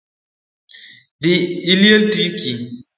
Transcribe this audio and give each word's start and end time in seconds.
Dhii 1.21 1.39
iliel 1.71 2.01
tiki 2.13 2.51